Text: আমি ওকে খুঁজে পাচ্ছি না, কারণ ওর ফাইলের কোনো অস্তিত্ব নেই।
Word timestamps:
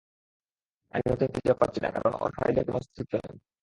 আমি 0.93 1.05
ওকে 1.13 1.25
খুঁজে 1.33 1.53
পাচ্ছি 1.59 1.79
না, 1.83 1.89
কারণ 1.95 2.13
ওর 2.23 2.31
ফাইলের 2.37 2.63
কোনো 2.67 2.77
অস্তিত্ব 2.77 3.13
নেই। 3.23 3.37